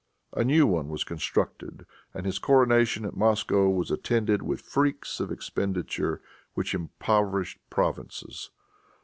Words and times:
A 0.33 0.43
new 0.43 0.65
one 0.65 0.87
was 0.89 1.03
constructed, 1.03 1.85
and 2.11 2.25
his 2.25 2.39
coronation 2.39 3.05
at 3.05 3.15
Moscow 3.15 3.69
was 3.69 3.91
attended 3.91 4.41
with 4.41 4.59
freaks 4.61 5.19
of 5.19 5.31
expenditure 5.31 6.23
which 6.55 6.73
impoverished 6.73 7.59
provinces. 7.69 8.49